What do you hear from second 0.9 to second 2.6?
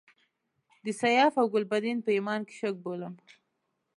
سیاف او ګلبدین په ایمان کې